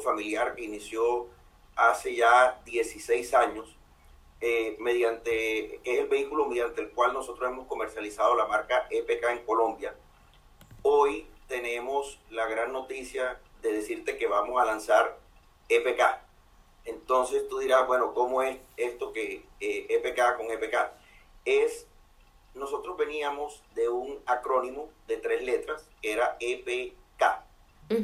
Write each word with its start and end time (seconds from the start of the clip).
familiar 0.00 0.54
que 0.54 0.64
inició 0.64 1.28
hace 1.74 2.14
ya 2.14 2.60
16 2.64 3.34
años, 3.34 3.76
eh, 4.40 4.76
mediante, 4.78 5.80
que 5.82 5.94
es 5.94 6.00
el 6.00 6.08
vehículo 6.08 6.46
mediante 6.46 6.80
el 6.80 6.90
cual 6.90 7.12
nosotros 7.12 7.50
hemos 7.50 7.66
comercializado 7.66 8.34
la 8.34 8.46
marca 8.46 8.86
EPK 8.90 9.30
en 9.30 9.44
Colombia. 9.44 9.94
Hoy 10.82 11.26
tenemos 11.48 12.18
la 12.30 12.46
gran 12.46 12.72
noticia 12.72 13.40
de 13.62 13.72
decirte 13.72 14.16
que 14.16 14.26
vamos 14.26 14.60
a 14.60 14.64
lanzar 14.64 15.18
EPK. 15.68 16.20
Entonces 16.84 17.48
tú 17.48 17.58
dirás, 17.58 17.86
bueno, 17.86 18.14
¿cómo 18.14 18.42
es 18.42 18.58
esto 18.76 19.12
que 19.12 19.44
EPK 19.60 20.18
e 20.18 20.36
con 20.36 20.50
EPK? 20.50 20.92
Es, 21.44 21.86
nosotros 22.54 22.96
veníamos 22.96 23.62
de 23.74 23.88
un 23.88 24.20
acrónimo 24.26 24.88
de 25.08 25.16
tres 25.16 25.42
letras, 25.42 25.88
que 26.00 26.12
era 26.12 26.36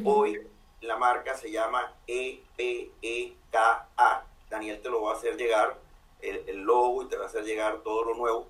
Hoy 0.05 0.47
la 0.79 0.95
marca 0.95 1.35
se 1.35 1.51
llama 1.51 1.93
EPEKA. 2.07 3.89
Daniel 4.49 4.81
te 4.81 4.89
lo 4.89 5.01
va 5.01 5.11
a 5.11 5.15
hacer 5.15 5.35
llegar, 5.35 5.77
el, 6.21 6.47
el, 6.47 6.61
logo, 6.61 7.03
y 7.03 7.07
te 7.07 7.17
va 7.17 7.25
a 7.25 7.27
hacer 7.27 7.43
llegar 7.43 7.79
todo 7.83 8.05
lo 8.05 8.15
nuevo. 8.15 8.47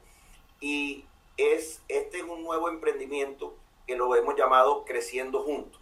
Y 0.60 1.06
es, 1.38 1.82
este 1.88 2.18
es 2.18 2.24
un 2.24 2.44
nuevo 2.44 2.70
emprendimiento 2.70 3.56
que 3.88 3.96
lo 3.96 4.16
hemos 4.16 4.36
llamado 4.36 4.86
Creciendo 4.86 5.42
Juntos. 5.42 5.82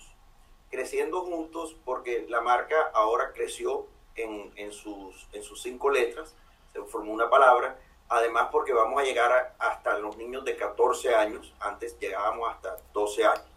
Creciendo 0.69 1.21
Juntos 1.21 1.75
porque 1.83 2.25
la 2.29 2.39
marca 2.39 2.89
ahora 2.93 3.33
creció 3.33 3.87
en, 4.15 4.53
en, 4.55 4.71
sus, 4.71 5.27
en 5.33 5.43
sus 5.43 5.61
cinco 5.61 5.89
letras, 5.89 6.33
se 6.71 6.81
formó 6.83 7.11
una 7.11 7.29
palabra, 7.29 7.77
además 8.07 8.47
porque 8.53 8.71
vamos 8.71 9.01
a 9.01 9.03
llegar 9.03 9.53
hasta 9.59 9.97
los 9.97 10.15
niños 10.15 10.45
de 10.45 10.55
14 10.55 11.13
años, 11.13 11.53
antes 11.59 11.99
llegábamos 11.99 12.49
hasta 12.49 12.77
12 12.93 13.25
años. 13.25 13.51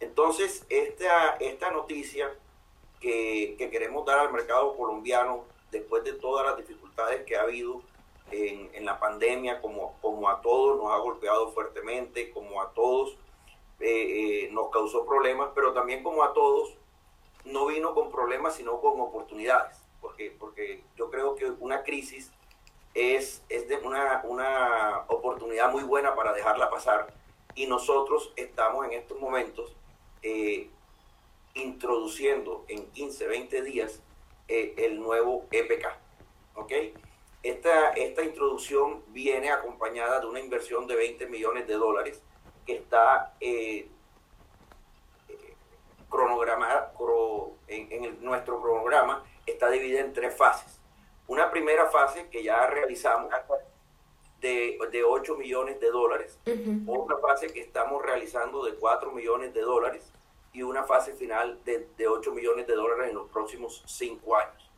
Entonces, 0.00 0.64
esta, 0.68 1.36
esta 1.40 1.70
noticia 1.70 2.30
que, 3.00 3.56
que, 3.58 3.70
queremos 3.70 4.04
dar 4.06 4.18
al 4.20 4.32
mercado 4.32 4.76
colombiano, 4.76 5.44
después 5.70 6.04
de 6.04 6.12
todas 6.12 6.46
las 6.46 6.56
dificultades 6.56 7.24
que 7.24 7.36
ha 7.36 7.42
habido 7.42 7.82
en, 8.30 8.70
en, 8.74 8.84
la 8.84 8.98
pandemia, 8.98 9.60
como, 9.60 9.96
como 10.00 10.28
a 10.28 10.40
todos 10.40 10.78
nos 10.78 10.92
ha 10.92 10.98
golpeado 10.98 11.50
fuertemente, 11.50 12.30
como 12.30 12.62
a 12.62 12.72
todos 12.72 13.16
eh, 13.80 14.44
eh, 14.44 14.48
nos 14.52 14.70
causó 14.70 15.06
problemas, 15.06 15.50
pero 15.54 15.72
también 15.72 16.02
como 16.02 16.22
a 16.22 16.32
todos 16.32 16.74
no 17.44 17.66
vino 17.66 17.94
con 17.94 18.10
problemas, 18.10 18.56
sino 18.56 18.80
con 18.80 19.00
oportunidades, 19.00 19.78
porque, 20.00 20.34
porque 20.38 20.82
yo 20.96 21.10
creo 21.10 21.34
que 21.36 21.46
una 21.46 21.82
crisis 21.82 22.32
es, 22.94 23.42
es 23.48 23.68
de 23.68 23.76
una, 23.76 24.22
una 24.24 25.04
oportunidad 25.08 25.70
muy 25.70 25.84
buena 25.84 26.14
para 26.14 26.32
dejarla 26.32 26.70
pasar 26.70 27.14
y 27.54 27.66
nosotros 27.66 28.32
estamos 28.36 28.86
en 28.86 28.92
estos 28.92 29.18
momentos 29.18 29.74
introduciendo 31.88 32.66
en 32.68 32.90
15, 32.90 33.26
20 33.26 33.62
días 33.62 34.02
eh, 34.46 34.74
el 34.76 35.00
nuevo 35.00 35.46
EPK. 35.50 35.86
¿ok? 36.54 36.72
Esta, 37.42 37.92
esta 37.92 38.22
introducción 38.22 39.02
viene 39.08 39.50
acompañada 39.50 40.20
de 40.20 40.26
una 40.26 40.40
inversión 40.40 40.86
de 40.86 40.96
20 40.96 41.26
millones 41.28 41.66
de 41.66 41.74
dólares 41.74 42.22
que 42.66 42.76
está 42.76 43.34
eh, 43.40 43.88
cronogramada 46.10 46.92
en, 47.68 48.04
en 48.04 48.22
nuestro 48.22 48.60
cronograma, 48.60 49.24
está 49.46 49.70
dividida 49.70 50.00
en 50.00 50.12
tres 50.12 50.36
fases. 50.36 50.78
Una 51.26 51.50
primera 51.50 51.88
fase 51.88 52.28
que 52.28 52.42
ya 52.42 52.66
realizamos 52.66 53.30
de, 54.40 54.78
de 54.90 55.04
8 55.04 55.36
millones 55.36 55.80
de 55.80 55.90
dólares, 55.90 56.38
otra 56.86 57.16
fase 57.18 57.46
que 57.50 57.60
estamos 57.60 58.02
realizando 58.02 58.62
de 58.64 58.74
4 58.74 59.10
millones 59.12 59.54
de 59.54 59.62
dólares 59.62 60.12
y 60.52 60.62
una 60.62 60.84
fase 60.84 61.12
final 61.14 61.62
de, 61.64 61.88
de 61.96 62.08
8 62.08 62.32
millones 62.32 62.66
de 62.66 62.74
dólares 62.74 63.10
en 63.10 63.16
los 63.16 63.28
próximos 63.30 63.82
5 63.86 64.36
años. 64.36 64.70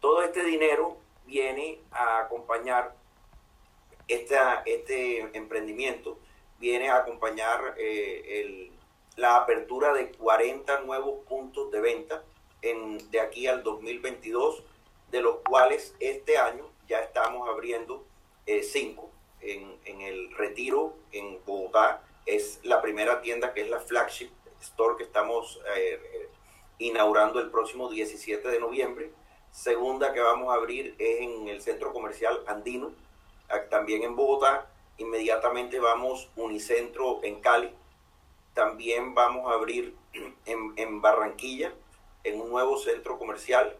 Todo 0.00 0.22
este 0.22 0.42
dinero 0.44 0.96
viene 1.26 1.80
a 1.90 2.20
acompañar 2.20 2.94
esta, 4.08 4.62
este 4.66 5.20
emprendimiento, 5.36 6.18
viene 6.58 6.90
a 6.90 6.96
acompañar 6.96 7.74
eh, 7.78 8.40
el, 8.40 8.72
la 9.16 9.36
apertura 9.36 9.92
de 9.92 10.10
40 10.12 10.80
nuevos 10.80 11.24
puntos 11.26 11.70
de 11.70 11.80
venta 11.80 12.22
en, 12.62 13.10
de 13.10 13.20
aquí 13.20 13.46
al 13.46 13.62
2022, 13.62 14.62
de 15.10 15.20
los 15.20 15.36
cuales 15.48 15.94
este 16.00 16.38
año 16.38 16.66
ya 16.88 17.00
estamos 17.00 17.48
abriendo 17.48 18.04
eh, 18.46 18.62
cinco 18.62 19.10
en, 19.40 19.76
en, 19.84 20.00
el 20.00 20.32
Retiro, 20.32 20.94
en 21.12 21.38
Bogotá. 21.44 22.02
Es 22.24 22.60
la 22.62 22.80
primera 22.80 23.20
tienda 23.20 23.52
que 23.52 23.62
es 23.62 23.70
la 23.70 23.80
flagship 23.80 24.30
store 24.62 24.96
que 24.96 25.04
estamos 25.04 25.60
eh, 25.76 26.00
eh, 26.14 26.28
inaugurando 26.78 27.40
el 27.40 27.50
próximo 27.50 27.88
17 27.88 28.48
de 28.48 28.60
noviembre. 28.60 29.12
Segunda 29.50 30.12
que 30.12 30.20
vamos 30.20 30.52
a 30.52 30.56
abrir 30.56 30.94
es 30.98 31.20
en 31.20 31.48
el 31.48 31.60
centro 31.60 31.92
comercial 31.92 32.42
Andino, 32.46 32.92
también 33.70 34.02
en 34.02 34.16
Bogotá. 34.16 34.70
Inmediatamente 34.98 35.78
vamos 35.78 36.30
Unicentro 36.36 37.20
en 37.22 37.40
Cali. 37.40 37.70
También 38.54 39.14
vamos 39.14 39.50
a 39.50 39.54
abrir 39.54 39.94
en, 40.46 40.72
en 40.76 41.00
Barranquilla, 41.00 41.72
en 42.24 42.40
un 42.40 42.50
nuevo 42.50 42.78
centro 42.78 43.18
comercial 43.18 43.76